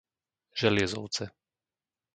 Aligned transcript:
Želiezovce 0.59 1.23